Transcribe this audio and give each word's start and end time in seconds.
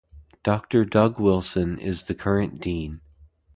Doctor 0.41 0.83
Doug 0.83 1.19
Wilson 1.19 1.77
is 1.77 2.05
the 2.05 2.15
current 2.15 2.59
Dean. 2.59 3.01